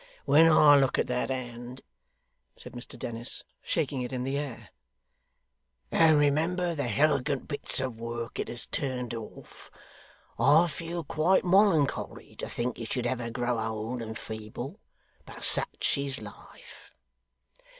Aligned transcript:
When 0.25 0.51
I 0.51 0.77
look 0.77 0.97
at 0.97 1.05
that 1.05 1.29
hand,' 1.29 1.81
said 2.57 2.73
Mr 2.73 2.97
Dennis, 2.97 3.43
shaking 3.61 4.01
it 4.01 4.11
in 4.11 4.23
the 4.23 4.35
air, 4.35 4.69
'and 5.91 6.17
remember 6.17 6.73
the 6.73 6.87
helegant 6.87 7.47
bits 7.47 7.79
of 7.79 7.99
work 7.99 8.39
it 8.39 8.47
has 8.47 8.65
turned 8.65 9.13
off, 9.13 9.69
I 10.39 10.65
feel 10.65 11.03
quite 11.03 11.43
molloncholy 11.43 12.35
to 12.39 12.49
think 12.49 12.79
it 12.79 12.91
should 12.93 13.05
ever 13.05 13.29
grow 13.29 13.59
old 13.59 14.01
and 14.01 14.17
feeble. 14.17 14.79
But 15.23 15.43
sich 15.43 15.99
is 15.99 16.19
life! 16.19 16.89